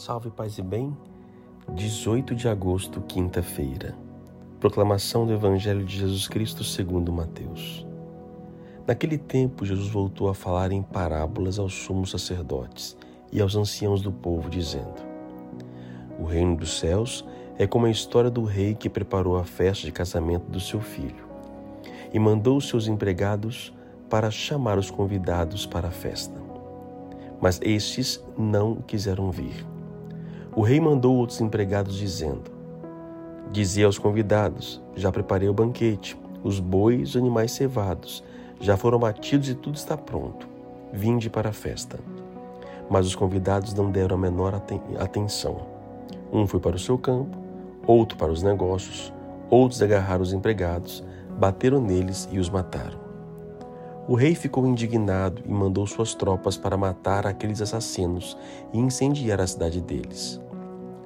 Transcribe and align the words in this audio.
Salve 0.00 0.30
paz 0.30 0.56
e 0.56 0.62
bem. 0.62 0.96
18 1.74 2.34
de 2.34 2.48
agosto, 2.48 3.02
quinta-feira. 3.02 3.94
Proclamação 4.58 5.26
do 5.26 5.34
Evangelho 5.34 5.84
de 5.84 5.98
Jesus 5.98 6.26
Cristo 6.26 6.64
segundo 6.64 7.12
Mateus. 7.12 7.86
Naquele 8.86 9.18
tempo, 9.18 9.66
Jesus 9.66 9.90
voltou 9.90 10.30
a 10.30 10.34
falar 10.34 10.72
em 10.72 10.82
parábolas 10.82 11.58
aos 11.58 11.74
sumos 11.74 12.12
sacerdotes 12.12 12.96
e 13.30 13.42
aos 13.42 13.54
anciãos 13.54 14.00
do 14.00 14.10
povo, 14.10 14.48
dizendo: 14.48 14.94
O 16.18 16.24
reino 16.24 16.56
dos 16.56 16.78
céus 16.78 17.22
é 17.58 17.66
como 17.66 17.84
a 17.84 17.90
história 17.90 18.30
do 18.30 18.42
rei 18.42 18.74
que 18.74 18.88
preparou 18.88 19.36
a 19.36 19.44
festa 19.44 19.84
de 19.84 19.92
casamento 19.92 20.50
do 20.50 20.60
seu 20.60 20.80
filho 20.80 21.28
e 22.10 22.18
mandou 22.18 22.56
os 22.56 22.66
seus 22.66 22.86
empregados 22.88 23.70
para 24.08 24.30
chamar 24.30 24.78
os 24.78 24.90
convidados 24.90 25.66
para 25.66 25.88
a 25.88 25.92
festa. 25.92 26.40
Mas 27.38 27.60
estes 27.62 28.24
não 28.38 28.76
quiseram 28.76 29.30
vir. 29.30 29.69
O 30.54 30.62
rei 30.62 30.80
mandou 30.80 31.16
outros 31.16 31.40
empregados, 31.40 31.96
dizendo: 31.96 32.50
Dizia 33.52 33.86
aos 33.86 33.98
convidados: 33.98 34.82
Já 34.96 35.12
preparei 35.12 35.48
o 35.48 35.54
banquete, 35.54 36.18
os 36.42 36.58
bois 36.58 37.10
os 37.10 37.16
animais 37.16 37.52
cevados, 37.52 38.24
já 38.60 38.76
foram 38.76 38.98
batidos 38.98 39.48
e 39.48 39.54
tudo 39.54 39.76
está 39.76 39.96
pronto. 39.96 40.48
Vinde 40.92 41.30
para 41.30 41.50
a 41.50 41.52
festa. 41.52 41.98
Mas 42.90 43.06
os 43.06 43.14
convidados 43.14 43.72
não 43.74 43.90
deram 43.90 44.16
a 44.16 44.18
menor 44.18 44.60
atenção. 44.98 45.58
Um 46.32 46.46
foi 46.46 46.58
para 46.60 46.76
o 46.76 46.78
seu 46.78 46.98
campo, 46.98 47.38
outro 47.86 48.18
para 48.18 48.32
os 48.32 48.42
negócios, 48.42 49.12
outros 49.48 49.80
agarraram 49.80 50.22
os 50.22 50.32
empregados, 50.32 51.04
bateram 51.38 51.80
neles 51.80 52.28
e 52.30 52.38
os 52.38 52.50
mataram. 52.50 52.99
O 54.10 54.16
rei 54.16 54.34
ficou 54.34 54.66
indignado 54.66 55.40
e 55.46 55.52
mandou 55.52 55.86
suas 55.86 56.16
tropas 56.16 56.56
para 56.56 56.76
matar 56.76 57.28
aqueles 57.28 57.62
assassinos 57.62 58.36
e 58.72 58.78
incendiar 58.80 59.40
a 59.40 59.46
cidade 59.46 59.80
deles. 59.80 60.40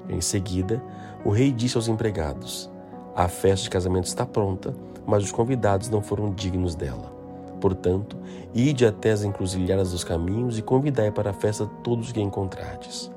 Em 0.08 0.22
seguida, 0.22 0.82
o 1.22 1.28
rei 1.28 1.52
disse 1.52 1.76
aos 1.76 1.86
empregados: 1.86 2.70
A 3.14 3.28
festa 3.28 3.64
de 3.64 3.68
casamento 3.68 4.06
está 4.06 4.24
pronta, 4.24 4.74
mas 5.06 5.22
os 5.22 5.30
convidados 5.30 5.90
não 5.90 6.00
foram 6.00 6.32
dignos 6.32 6.74
dela. 6.74 7.12
Portanto, 7.60 8.16
ide 8.54 8.86
até 8.86 9.10
as 9.10 9.22
encruzilhadas 9.22 9.90
dos 9.90 10.02
caminhos 10.02 10.56
e 10.58 10.62
convidai 10.62 11.10
para 11.10 11.28
a 11.28 11.34
festa 11.34 11.66
todos 11.82 12.10
que 12.10 12.22
encontrardes. 12.22 13.12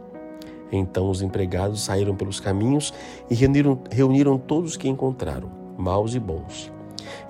Então 0.70 1.10
os 1.10 1.22
empregados 1.22 1.82
saíram 1.82 2.14
pelos 2.14 2.42
caminhos 2.42 2.94
e 3.30 3.36
reuniram, 3.36 3.80
reuniram 3.90 4.38
todos 4.38 4.76
que 4.76 4.90
encontraram, 4.90 5.50
maus 5.78 6.14
e 6.14 6.20
bons. 6.20 6.74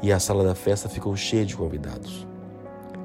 E 0.02 0.12
a 0.12 0.20
sala 0.20 0.44
da 0.44 0.56
festa 0.56 0.90
ficou 0.90 1.16
cheia 1.16 1.46
de 1.46 1.56
convidados. 1.56 2.26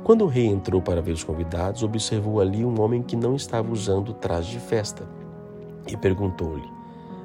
Quando 0.05 0.25
o 0.25 0.28
rei 0.28 0.47
entrou 0.47 0.83
para 0.83 1.00
ver 1.00 1.12
os 1.12 1.22
convidados, 1.22 1.84
observou 1.84 2.41
ali 2.41 2.64
um 2.64 2.81
homem 2.81 3.03
que 3.03 3.14
não 3.14 3.36
estava 3.36 3.72
usando 3.72 4.12
traje 4.12 4.53
de 4.53 4.58
festa 4.58 5.08
e 5.86 5.97
perguntou-lhe: 5.97 6.69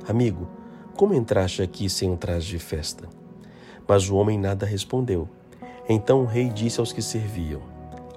Amigo, 0.08 0.48
como 0.96 1.16
entraste 1.16 1.64
aqui 1.64 1.90
sem 1.90 2.12
um 2.12 2.16
traje 2.16 2.50
de 2.50 2.60
festa? 2.60 3.10
Mas 3.88 4.08
o 4.10 4.16
homem 4.16 4.38
nada 4.38 4.66
respondeu. 4.66 5.28
Então 5.90 6.22
o 6.22 6.26
rei 6.26 6.50
disse 6.50 6.80
aos 6.80 6.94
que 6.94 7.02
serviam: 7.02 7.62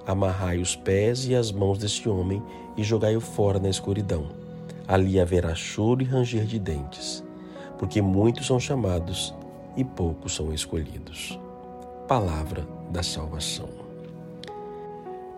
Amarrai 0.05 0.59
os 0.59 0.75
pés 0.75 1.25
e 1.27 1.35
as 1.35 1.51
mãos 1.51 1.79
deste 1.79 2.07
homem 2.07 2.41
e 2.77 2.83
jogai-o 2.83 3.21
fora 3.21 3.59
na 3.59 3.69
escuridão. 3.69 4.27
Ali 4.87 5.19
haverá 5.19 5.55
choro 5.55 6.03
e 6.03 6.05
ranger 6.05 6.45
de 6.45 6.59
dentes, 6.59 7.23
porque 7.79 7.99
muitos 7.99 8.45
são 8.45 8.59
chamados 8.59 9.33
e 9.75 9.83
poucos 9.83 10.35
são 10.35 10.53
escolhidos. 10.53 11.39
Palavra 12.07 12.67
da 12.91 13.01
salvação. 13.01 13.80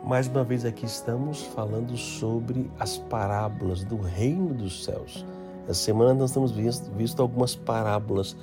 Mais 0.05 0.27
uma 0.27 0.43
vez 0.43 0.65
aqui 0.65 0.85
estamos 0.85 1.43
falando 1.43 1.95
sobre 1.95 2.69
as 2.77 2.97
parábolas 2.97 3.85
do 3.85 3.95
reino 3.95 4.53
dos 4.53 4.83
céus. 4.83 5.25
Essa 5.63 5.75
semana 5.75 6.13
nós 6.13 6.33
temos 6.33 6.51
visto, 6.51 6.91
visto 6.91 7.21
algumas 7.21 7.55
parábolas. 7.55 8.35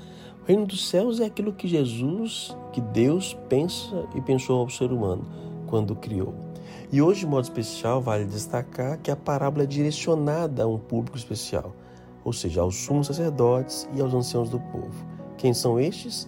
O 0.42 0.46
reino 0.46 0.64
dos 0.64 0.88
céus 0.88 1.20
é 1.20 1.26
aquilo 1.26 1.52
que 1.52 1.68
Jesus, 1.68 2.56
que 2.72 2.80
Deus 2.80 3.36
pensa 3.50 4.08
e 4.14 4.22
pensou 4.22 4.60
ao 4.60 4.70
ser 4.70 4.90
humano 4.90 5.26
quando 5.66 5.94
criou. 5.94 6.34
E 6.90 7.02
hoje, 7.02 7.20
de 7.20 7.26
modo 7.26 7.44
especial, 7.44 8.00
vale 8.00 8.24
destacar 8.24 8.96
que 8.96 9.10
a 9.10 9.16
parábola 9.16 9.64
é 9.64 9.66
direcionada 9.66 10.62
a 10.62 10.66
um 10.66 10.78
público 10.78 11.18
especial, 11.18 11.76
ou 12.24 12.32
seja, 12.32 12.62
aos 12.62 12.74
sumos 12.74 13.08
sacerdotes 13.08 13.86
e 13.94 14.00
aos 14.00 14.14
anciãos 14.14 14.48
do 14.48 14.58
povo. 14.58 15.04
Quem 15.36 15.52
são 15.52 15.78
estes? 15.78 16.26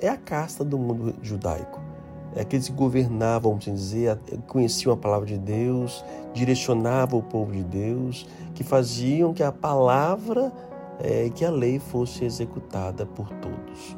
É 0.00 0.08
a 0.08 0.16
casta 0.16 0.64
do 0.64 0.78
mundo 0.78 1.14
judaico 1.20 1.91
aqueles 2.40 2.68
que 2.68 2.74
governavam, 2.74 3.52
vamos 3.52 3.64
dizer, 3.64 4.18
conheciam 4.46 4.92
a 4.92 4.96
palavra 4.96 5.26
de 5.26 5.38
Deus, 5.38 6.04
direcionavam 6.32 7.20
o 7.20 7.22
povo 7.22 7.52
de 7.52 7.62
Deus, 7.62 8.26
que 8.54 8.64
faziam 8.64 9.34
que 9.34 9.42
a 9.42 9.52
palavra, 9.52 10.52
é, 11.00 11.30
que 11.30 11.44
a 11.44 11.50
lei 11.50 11.78
fosse 11.78 12.24
executada 12.24 13.04
por 13.04 13.28
todos. 13.28 13.96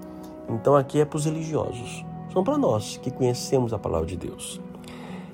Então 0.49 0.75
aqui 0.77 1.01
é 1.01 1.05
para 1.05 1.17
os 1.17 1.25
religiosos, 1.25 2.05
são 2.33 2.43
para 2.43 2.59
nós 2.59 2.97
que 2.97 3.11
conhecemos 3.11 3.73
a 3.73 3.79
palavra 3.79 4.07
de 4.07 4.17
Deus. 4.17 4.61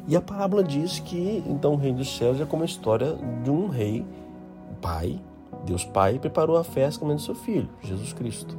E 0.07 0.17
a 0.17 0.21
parábola 0.21 0.63
diz 0.63 0.99
que 0.99 1.43
então 1.47 1.75
o 1.75 1.77
reino 1.77 1.99
dos 1.99 2.17
céus 2.17 2.41
é 2.41 2.45
como 2.45 2.63
a 2.63 2.67
história 2.67 3.17
de 3.43 3.51
um 3.51 3.69
rei, 3.69 4.05
pai, 4.81 5.21
Deus 5.65 5.85
Pai, 5.85 6.19
preparou 6.19 6.57
a 6.57 6.65
festa 6.65 7.05
com 7.05 7.19
seu 7.19 7.35
filho, 7.35 7.69
Jesus 7.83 8.13
Cristo, 8.13 8.57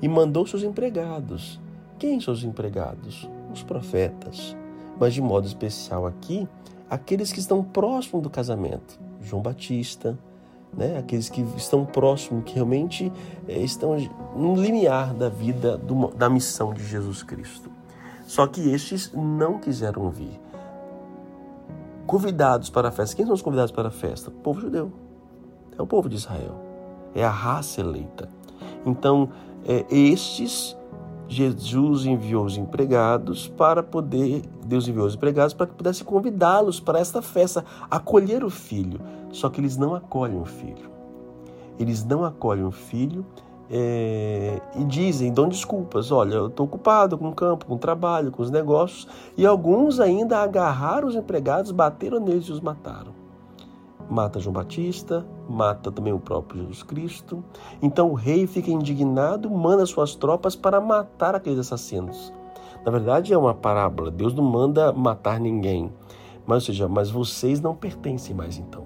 e 0.00 0.08
mandou 0.08 0.46
seus 0.46 0.62
empregados. 0.62 1.60
Quem 1.98 2.20
são 2.20 2.32
os 2.32 2.44
empregados? 2.44 3.28
Os 3.58 3.62
profetas, 3.62 4.56
mas 4.98 5.14
de 5.14 5.20
modo 5.20 5.46
especial 5.46 6.06
aqui, 6.06 6.48
aqueles 6.88 7.32
que 7.32 7.40
estão 7.40 7.62
próximos 7.62 8.22
do 8.22 8.30
casamento. 8.30 8.98
João 9.20 9.42
Batista, 9.42 10.18
né? 10.72 10.98
aqueles 10.98 11.28
que 11.28 11.40
estão 11.56 11.84
próximos, 11.84 12.44
que 12.44 12.54
realmente 12.54 13.12
é, 13.46 13.58
estão 13.58 13.96
no 14.36 14.54
limiar 14.54 15.14
da 15.14 15.28
vida, 15.28 15.80
da 16.16 16.28
missão 16.28 16.72
de 16.72 16.84
Jesus 16.84 17.22
Cristo. 17.22 17.70
Só 18.26 18.46
que 18.46 18.70
estes 18.70 19.12
não 19.12 19.58
quiseram 19.58 20.10
vir. 20.10 20.38
Convidados 22.06 22.70
para 22.70 22.88
a 22.88 22.90
festa. 22.90 23.16
Quem 23.16 23.24
são 23.24 23.34
os 23.34 23.42
convidados 23.42 23.72
para 23.72 23.88
a 23.88 23.90
festa? 23.90 24.30
O 24.30 24.32
povo 24.32 24.60
judeu. 24.60 24.92
É 25.76 25.82
o 25.82 25.86
povo 25.86 26.08
de 26.08 26.16
Israel. 26.16 26.56
É 27.14 27.24
a 27.24 27.30
raça 27.30 27.80
eleita. 27.80 28.28
Então, 28.84 29.30
é, 29.66 29.84
estes 29.90 30.77
Jesus 31.28 32.06
enviou 32.06 32.44
os 32.44 32.56
empregados 32.56 33.46
para 33.46 33.82
poder, 33.82 34.42
Deus 34.64 34.88
enviou 34.88 35.06
os 35.06 35.14
empregados 35.14 35.52
para 35.52 35.66
que 35.66 35.74
pudesse 35.74 36.02
convidá-los 36.02 36.80
para 36.80 36.98
esta 36.98 37.20
festa, 37.20 37.64
acolher 37.90 38.42
o 38.42 38.48
filho. 38.48 38.98
Só 39.30 39.50
que 39.50 39.60
eles 39.60 39.76
não 39.76 39.94
acolhem 39.94 40.40
o 40.40 40.46
filho. 40.46 40.90
Eles 41.78 42.02
não 42.02 42.24
acolhem 42.24 42.64
o 42.64 42.70
filho 42.70 43.26
é, 43.70 44.60
e 44.74 44.84
dizem, 44.84 45.30
dão 45.30 45.48
desculpas. 45.48 46.10
Olha, 46.10 46.34
eu 46.34 46.46
estou 46.46 46.64
ocupado 46.64 47.18
com 47.18 47.28
o 47.28 47.34
campo, 47.34 47.66
com 47.66 47.74
o 47.74 47.78
trabalho, 47.78 48.32
com 48.32 48.42
os 48.42 48.50
negócios. 48.50 49.06
E 49.36 49.46
alguns 49.46 50.00
ainda 50.00 50.38
agarraram 50.38 51.06
os 51.06 51.14
empregados, 51.14 51.70
bateram 51.70 52.18
neles 52.18 52.46
e 52.46 52.52
os 52.52 52.60
mataram 52.60 53.17
mata 54.10 54.40
João 54.40 54.52
Batista, 54.52 55.26
mata 55.48 55.90
também 55.90 56.12
o 56.12 56.18
próprio 56.18 56.62
Jesus 56.62 56.82
Cristo. 56.82 57.44
Então 57.82 58.10
o 58.10 58.14
rei 58.14 58.46
fica 58.46 58.70
indignado, 58.70 59.50
manda 59.50 59.84
suas 59.86 60.14
tropas 60.14 60.56
para 60.56 60.80
matar 60.80 61.34
aqueles 61.34 61.58
assassinos. 61.58 62.32
Na 62.84 62.90
verdade 62.90 63.32
é 63.32 63.38
uma 63.38 63.54
parábola, 63.54 64.10
Deus 64.10 64.34
não 64.34 64.44
manda 64.44 64.92
matar 64.92 65.38
ninguém, 65.38 65.92
mas 66.46 66.62
ou 66.62 66.66
seja, 66.66 66.88
mas 66.88 67.10
vocês 67.10 67.60
não 67.60 67.74
pertencem 67.74 68.34
mais 68.34 68.58
então. 68.58 68.84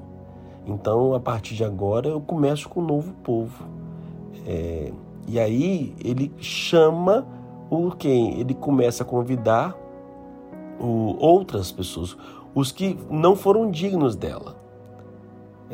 Então 0.66 1.14
a 1.14 1.20
partir 1.20 1.54
de 1.54 1.64
agora 1.64 2.08
eu 2.08 2.20
começo 2.20 2.68
com 2.68 2.80
um 2.80 2.86
novo 2.86 3.12
povo. 3.22 3.64
É, 4.46 4.92
e 5.28 5.38
aí 5.38 5.94
ele 6.02 6.32
chama 6.38 7.26
o 7.70 7.90
quem? 7.90 8.40
Ele 8.40 8.54
começa 8.54 9.02
a 9.02 9.06
convidar 9.06 9.76
o, 10.80 11.16
outras 11.18 11.70
pessoas, 11.70 12.16
os 12.54 12.72
que 12.72 12.98
não 13.08 13.36
foram 13.36 13.70
dignos 13.70 14.16
dela. 14.16 14.61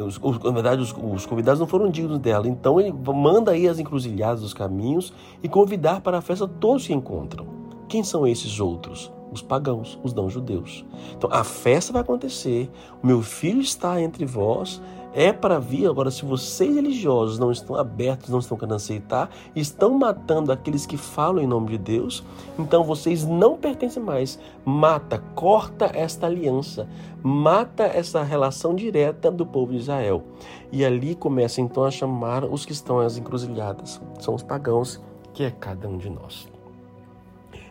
Os, 0.00 0.18
os, 0.22 0.38
na 0.38 0.50
verdade, 0.50 0.82
os, 0.82 0.92
os, 0.92 1.26
convidados 1.26 1.60
não 1.60 1.66
foram 1.66 1.90
dignos 1.90 2.18
dela. 2.18 2.48
Então 2.48 2.80
ele 2.80 2.92
manda 2.92 3.52
aí 3.52 3.68
as 3.68 3.78
encruzilhadas 3.78 4.40
dos 4.40 4.54
caminhos 4.54 5.12
e 5.42 5.48
convidar 5.48 6.00
para 6.00 6.18
a 6.18 6.20
festa 6.20 6.46
todos 6.46 6.86
que 6.86 6.92
encontram. 6.92 7.46
Quem 7.88 8.02
são 8.04 8.26
esses 8.26 8.60
outros? 8.60 9.12
Os 9.32 9.42
pagãos, 9.42 9.98
os 10.02 10.14
não-judeus. 10.14 10.84
Então 11.16 11.30
a 11.32 11.44
festa 11.44 11.92
vai 11.92 12.02
acontecer, 12.02 12.70
o 13.02 13.06
meu 13.06 13.22
filho 13.22 13.60
está 13.60 14.00
entre 14.00 14.24
vós, 14.24 14.80
é 15.14 15.32
para 15.32 15.58
vir. 15.58 15.88
Agora, 15.88 16.10
se 16.10 16.25
vocês 16.25 16.75
religiosos 16.75 17.38
não 17.38 17.50
estão 17.50 17.76
abertos, 17.76 18.28
não 18.28 18.38
estão 18.38 18.56
querendo 18.56 18.75
aceitar, 18.75 19.31
estão 19.55 19.99
matando 19.99 20.52
aqueles 20.52 20.87
que 20.87 20.96
falam 20.96 21.43
em 21.43 21.46
nome 21.46 21.70
de 21.70 21.78
Deus, 21.78 22.25
então 22.58 22.84
vocês 22.84 23.25
não 23.25 23.56
pertencem 23.56 24.02
mais. 24.02 24.38
Mata, 24.64 25.19
corta 25.34 25.90
esta 25.94 26.26
aliança, 26.26 26.88
mata 27.22 27.84
essa 27.84 28.22
relação 28.22 28.75
direta 28.75 29.31
do 29.31 29.46
povo 29.46 29.72
de 29.72 29.78
Israel. 29.78 30.22
E 30.70 30.84
ali 30.84 31.14
começa 31.14 31.61
então 31.61 31.84
a 31.84 31.90
chamar 31.90 32.44
os 32.44 32.64
que 32.64 32.72
estão 32.72 33.00
às 33.00 33.16
encruzilhadas, 33.16 34.00
são 34.20 34.34
os 34.34 34.43
pagãos, 34.43 35.00
que 35.32 35.43
é 35.44 35.50
cada 35.50 35.88
um 35.88 35.96
de 35.96 36.11
nós. 36.11 36.49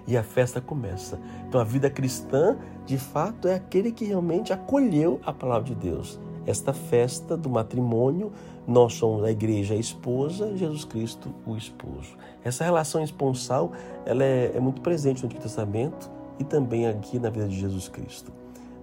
E 0.08 0.16
a 0.16 0.24
festa 0.24 0.62
começa. 0.62 1.20
Então 1.48 1.60
a 1.60 1.66
vida 1.66 1.90
cristã, 1.90 2.58
de 2.86 2.98
fato, 2.98 3.50
é 3.50 3.56
aquele 3.56 3.92
que 3.92 4.06
realmente 4.06 4.54
acolheu 4.54 5.20
a 5.26 5.34
palavra 5.34 5.66
de 5.66 5.76
Deus 5.76 6.18
esta 6.48 6.74
festa 6.74 7.38
do 7.38 7.50
matrimônio. 7.50 8.32
Nós 8.66 8.94
somos 8.94 9.24
a 9.24 9.32
igreja 9.32 9.76
a 9.76 9.78
esposa, 9.78 10.56
Jesus 10.56 10.86
Cristo 10.86 11.30
o 11.46 11.56
esposo. 11.56 12.18
Essa 12.44 12.64
relação 12.64 13.04
esponsal 13.04 13.74
ela 14.06 14.24
é, 14.24 14.54
é 14.56 14.60
muito 14.60 14.82
presente 14.82 15.22
no 15.22 15.26
Antigo 15.28 15.42
Testamento 15.42 16.10
e 16.40 16.44
também 16.44 16.88
aqui 16.88 17.20
na 17.20 17.30
vida 17.30 17.48
de 17.48 17.60
Jesus 17.60 17.88
Cristo. 17.90 18.32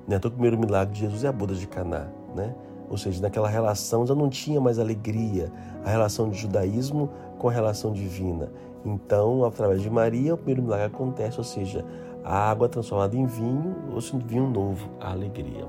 Né? 0.07 0.17
Então, 0.17 0.29
o 0.29 0.33
primeiro 0.33 0.59
milagre 0.59 0.95
de 0.95 1.01
Jesus 1.01 1.25
é 1.25 1.29
a 1.29 1.33
boda 1.33 1.55
de 1.55 1.67
Caná, 1.67 2.07
né? 2.35 2.55
Ou 2.91 2.99
seja, 2.99 3.23
naquela 3.23 3.49
relação 3.49 4.07
já 4.07 4.15
não 4.15 4.29
tinha 4.29 4.61
mais 4.61 4.79
alegria, 4.79 5.51
a 5.83 5.89
relação 5.89 6.29
de 6.29 6.39
judaísmo 6.39 7.09
com 7.39 7.49
a 7.49 7.53
relação 7.53 7.93
divina. 7.93 8.53
Então, 8.85 9.45
através 9.45 9.81
de 9.81 9.89
Maria, 9.89 10.35
o 10.35 10.37
primeiro 10.37 10.63
milagre 10.63 10.87
acontece, 10.87 11.39
ou 11.39 11.45
seja, 11.45 11.85
a 12.23 12.51
água 12.51 12.69
transformada 12.69 13.17
em 13.17 13.25
vinho, 13.25 13.75
ou 13.93 14.01
seja, 14.01 14.19
vinho 14.19 14.49
novo, 14.49 14.91
a 15.01 15.13
alegria. 15.13 15.67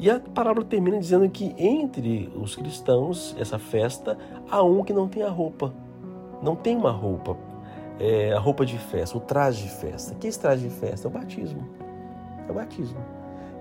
E 0.00 0.10
a 0.10 0.18
parábola 0.18 0.64
termina 0.64 0.98
dizendo 0.98 1.28
que 1.28 1.54
entre 1.58 2.32
os 2.34 2.56
cristãos, 2.56 3.36
essa 3.38 3.58
festa, 3.58 4.16
há 4.50 4.62
um 4.62 4.82
que 4.82 4.94
não 4.94 5.06
tem 5.06 5.22
a 5.22 5.28
roupa. 5.28 5.74
Não 6.42 6.56
tem 6.56 6.74
uma 6.74 6.90
roupa, 6.90 7.36
é, 7.98 8.32
a 8.32 8.38
roupa 8.38 8.64
de 8.64 8.78
festa, 8.78 9.18
o 9.18 9.20
traje 9.20 9.64
de 9.64 9.68
festa. 9.68 10.14
Que 10.14 10.26
é 10.26 10.30
esse 10.30 10.40
traje 10.40 10.66
de 10.66 10.74
festa? 10.74 11.06
É 11.06 11.10
o 11.10 11.12
batismo. 11.12 11.68
É 12.48 12.50
o 12.50 12.54
batismo 12.54 12.98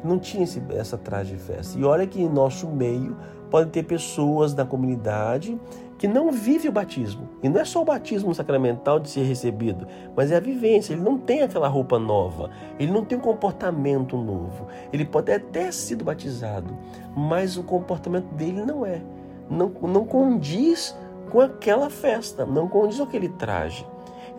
não 0.03 0.19
tinha 0.19 0.43
esse, 0.43 0.61
essa 0.71 0.97
traje 0.97 1.33
de 1.33 1.39
festa. 1.39 1.77
E 1.77 1.83
olha 1.83 2.07
que 2.07 2.21
em 2.21 2.29
nosso 2.29 2.67
meio 2.67 3.17
podem 3.49 3.69
ter 3.69 3.83
pessoas 3.83 4.53
da 4.53 4.65
comunidade 4.65 5.59
que 5.97 6.07
não 6.07 6.31
vivem 6.31 6.69
o 6.69 6.73
batismo. 6.73 7.27
E 7.43 7.49
não 7.49 7.59
é 7.59 7.65
só 7.65 7.81
o 7.81 7.85
batismo 7.85 8.33
sacramental 8.33 8.99
de 8.99 9.09
ser 9.09 9.23
recebido, 9.23 9.85
mas 10.15 10.31
é 10.31 10.37
a 10.37 10.39
vivência. 10.39 10.93
Ele 10.93 11.01
não 11.01 11.17
tem 11.17 11.41
aquela 11.41 11.67
roupa 11.67 11.99
nova, 11.99 12.49
ele 12.79 12.91
não 12.91 13.03
tem 13.03 13.17
um 13.17 13.21
comportamento 13.21 14.15
novo. 14.15 14.67
Ele 14.93 15.03
pode 15.05 15.31
até 15.31 15.39
ter 15.39 15.73
sido 15.73 16.05
batizado, 16.05 16.75
mas 17.15 17.57
o 17.57 17.63
comportamento 17.63 18.33
dele 18.35 18.63
não 18.63 18.85
é. 18.85 19.01
Não, 19.49 19.69
não 19.81 20.05
condiz 20.05 20.95
com 21.29 21.41
aquela 21.41 21.89
festa, 21.89 22.45
não 22.45 22.67
condiz 22.67 22.97
com 22.97 23.03
aquele 23.03 23.29
traje. 23.29 23.85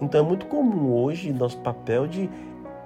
Então 0.00 0.24
é 0.24 0.26
muito 0.26 0.46
comum 0.46 0.94
hoje 0.94 1.30
nosso 1.30 1.58
papel 1.58 2.06
de 2.06 2.30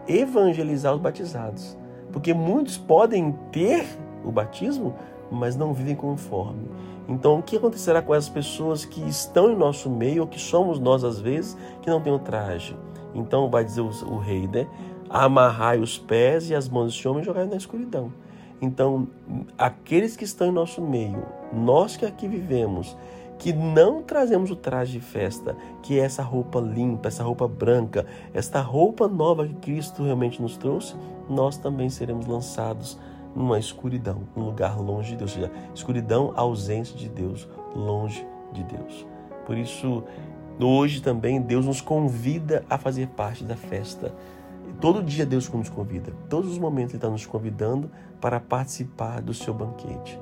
evangelizar 0.08 0.92
os 0.94 1.00
batizados. 1.00 1.78
Porque 2.14 2.32
muitos 2.32 2.78
podem 2.78 3.32
ter 3.50 3.84
o 4.24 4.30
batismo, 4.30 4.94
mas 5.32 5.56
não 5.56 5.74
vivem 5.74 5.96
conforme. 5.96 6.68
Então, 7.08 7.40
o 7.40 7.42
que 7.42 7.56
acontecerá 7.56 8.00
com 8.00 8.12
as 8.12 8.28
pessoas 8.28 8.84
que 8.84 9.00
estão 9.08 9.50
em 9.50 9.56
nosso 9.56 9.90
meio, 9.90 10.22
ou 10.22 10.28
que 10.28 10.38
somos 10.38 10.78
nós 10.78 11.02
às 11.02 11.18
vezes, 11.18 11.58
que 11.82 11.90
não 11.90 12.00
têm 12.00 12.12
o 12.12 12.18
traje? 12.20 12.78
Então, 13.12 13.50
vai 13.50 13.64
dizer 13.64 13.80
o, 13.80 13.88
o 13.88 14.18
rei, 14.18 14.46
né? 14.46 14.68
Amarrai 15.10 15.80
os 15.80 15.98
pés 15.98 16.48
e 16.50 16.54
as 16.54 16.68
mãos 16.68 16.92
desse 16.94 17.08
homem 17.08 17.20
e 17.20 17.26
jogai 17.26 17.46
na 17.46 17.56
escuridão. 17.56 18.12
Então, 18.62 19.08
aqueles 19.58 20.16
que 20.16 20.22
estão 20.22 20.46
em 20.46 20.52
nosso 20.52 20.80
meio, 20.80 21.20
nós 21.52 21.96
que 21.96 22.06
aqui 22.06 22.28
vivemos, 22.28 22.96
que 23.44 23.52
não 23.52 24.02
trazemos 24.02 24.50
o 24.50 24.56
traje 24.56 24.92
de 24.92 25.00
festa, 25.00 25.54
que 25.82 26.00
é 26.00 26.02
essa 26.02 26.22
roupa 26.22 26.58
limpa, 26.58 27.08
essa 27.08 27.22
roupa 27.22 27.46
branca, 27.46 28.06
esta 28.32 28.58
roupa 28.62 29.06
nova 29.06 29.46
que 29.46 29.52
Cristo 29.56 30.02
realmente 30.02 30.40
nos 30.40 30.56
trouxe, 30.56 30.96
nós 31.28 31.58
também 31.58 31.90
seremos 31.90 32.24
lançados 32.24 32.98
numa 33.36 33.58
escuridão, 33.58 34.22
num 34.34 34.46
lugar 34.46 34.80
longe 34.80 35.10
de 35.10 35.16
Deus, 35.18 35.36
ou 35.36 35.42
seja, 35.42 35.52
escuridão, 35.74 36.32
ausência 36.34 36.96
de 36.96 37.06
Deus, 37.06 37.46
longe 37.76 38.26
de 38.50 38.64
Deus. 38.64 39.06
Por 39.44 39.58
isso, 39.58 40.02
hoje 40.58 41.02
também 41.02 41.38
Deus 41.38 41.66
nos 41.66 41.82
convida 41.82 42.64
a 42.70 42.78
fazer 42.78 43.08
parte 43.08 43.44
da 43.44 43.56
festa. 43.56 44.14
Todo 44.80 45.02
dia 45.02 45.26
Deus 45.26 45.50
nos 45.50 45.68
convida, 45.68 46.14
todos 46.30 46.50
os 46.50 46.58
momentos 46.58 46.94
Ele 46.94 46.96
está 46.96 47.10
nos 47.10 47.26
convidando 47.26 47.90
para 48.22 48.40
participar 48.40 49.20
do 49.20 49.34
seu 49.34 49.52
banquete. 49.52 50.18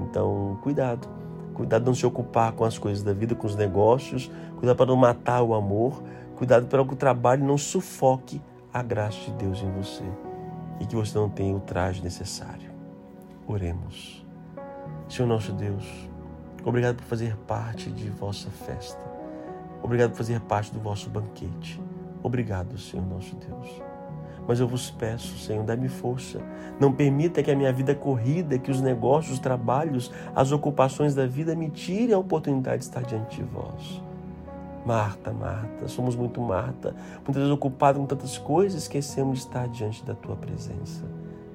Então, 0.00 0.58
cuidado 0.60 1.08
Cuidado 1.54 1.82
de 1.82 1.86
não 1.86 1.94
se 1.94 2.04
ocupar 2.04 2.52
com 2.52 2.64
as 2.64 2.76
coisas 2.76 3.02
da 3.02 3.12
vida, 3.12 3.34
com 3.34 3.46
os 3.46 3.56
negócios. 3.56 4.30
Cuidado 4.58 4.76
para 4.76 4.86
não 4.86 4.96
matar 4.96 5.42
o 5.42 5.54
amor. 5.54 6.02
Cuidado 6.36 6.66
para 6.66 6.84
que 6.84 6.92
o 6.92 6.96
trabalho 6.96 7.44
não 7.44 7.56
sufoque 7.56 8.42
a 8.72 8.82
graça 8.82 9.18
de 9.30 9.32
Deus 9.32 9.62
em 9.62 9.70
você. 9.70 10.04
E 10.80 10.86
que 10.86 10.96
você 10.96 11.16
não 11.16 11.30
tenha 11.30 11.54
o 11.54 11.60
traje 11.60 12.02
necessário. 12.02 12.70
Oremos. 13.46 14.26
Senhor 15.08 15.28
nosso 15.28 15.52
Deus, 15.52 15.84
obrigado 16.64 16.96
por 16.96 17.04
fazer 17.04 17.36
parte 17.46 17.90
de 17.90 18.08
vossa 18.10 18.50
festa. 18.50 19.00
Obrigado 19.82 20.10
por 20.10 20.16
fazer 20.16 20.40
parte 20.40 20.72
do 20.72 20.80
vosso 20.80 21.10
banquete. 21.10 21.80
Obrigado, 22.22 22.78
Senhor 22.78 23.06
nosso 23.06 23.36
Deus. 23.36 23.93
Mas 24.46 24.60
eu 24.60 24.68
vos 24.68 24.90
peço, 24.90 25.38
Senhor, 25.38 25.64
dá-me 25.64 25.88
força. 25.88 26.40
Não 26.78 26.92
permita 26.92 27.42
que 27.42 27.50
a 27.50 27.56
minha 27.56 27.72
vida 27.72 27.94
corrida, 27.94 28.58
que 28.58 28.70
os 28.70 28.80
negócios, 28.80 29.34
os 29.34 29.38
trabalhos, 29.38 30.12
as 30.34 30.52
ocupações 30.52 31.14
da 31.14 31.26
vida 31.26 31.54
me 31.54 31.70
tirem 31.70 32.14
a 32.14 32.18
oportunidade 32.18 32.78
de 32.78 32.84
estar 32.84 33.02
diante 33.02 33.36
de 33.36 33.42
vós. 33.42 34.02
Marta, 34.84 35.32
Marta, 35.32 35.88
somos 35.88 36.14
muito 36.14 36.42
Marta, 36.42 36.94
muitas 37.16 37.36
vezes 37.36 37.50
ocupados 37.50 37.98
com 37.98 38.06
tantas 38.06 38.36
coisas, 38.36 38.82
esquecemos 38.82 39.38
de 39.38 39.46
estar 39.46 39.66
diante 39.66 40.04
da 40.04 40.14
tua 40.14 40.36
presença. 40.36 41.04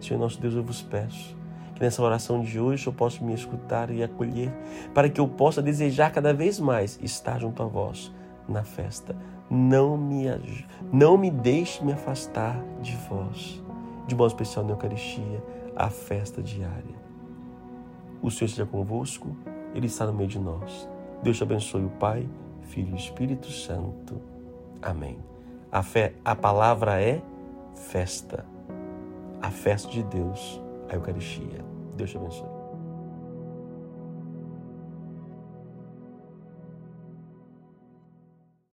Senhor 0.02 0.20
nosso 0.20 0.42
Deus, 0.42 0.56
eu 0.56 0.64
vos 0.64 0.82
peço 0.82 1.38
que 1.76 1.82
nessa 1.82 2.02
oração 2.02 2.42
de 2.42 2.60
hoje 2.60 2.88
eu 2.88 2.94
possa 2.94 3.24
me 3.24 3.34
escutar 3.34 3.92
e 3.92 4.04
acolher, 4.04 4.52
para 4.96 5.08
que 5.08 5.22
eu 5.22 5.28
possa 5.28 5.62
desejar 5.62 6.12
cada 6.12 6.34
vez 6.34 6.60
mais 6.60 7.00
estar 7.04 7.40
junto 7.40 7.62
a 7.62 7.68
vós 7.68 8.12
na 8.48 8.64
festa 8.64 9.16
não 9.50 9.98
me, 9.98 10.26
não 10.92 11.18
me 11.18 11.32
deixe 11.32 11.84
me 11.84 11.94
afastar 11.94 12.62
de 12.82 12.96
vós, 13.10 13.62
de 14.08 14.16
modo 14.16 14.28
especial 14.28 14.64
na 14.64 14.72
Eucaristia, 14.72 15.44
a 15.76 15.90
festa 15.90 16.42
diária. 16.42 17.00
O 18.22 18.30
Senhor 18.30 18.48
esteja 18.48 18.66
convosco, 18.66 19.36
Ele 19.74 19.88
está 19.88 20.06
no 20.06 20.14
meio 20.14 20.30
de 20.30 20.40
nós. 20.40 20.88
Deus 21.24 21.38
te 21.38 21.44
abençoe, 21.44 21.86
o 21.86 21.90
Pai, 21.90 22.28
Filho 22.64 22.94
e 22.94 22.98
Espírito 22.98 23.50
Santo. 23.50 24.22
Amém. 24.82 25.18
A, 25.72 25.82
fé, 25.82 26.14
a 26.24 26.36
palavra 26.36 27.02
é 27.02 27.22
festa. 27.76 28.46
A 29.42 29.50
festa 29.50 29.90
de 29.90 30.04
Deus, 30.04 30.62
a 30.90 30.96
Eucaristia. 30.96 31.64
Deus 31.96 32.12
te 32.12 32.18
abençoe. 32.18 32.59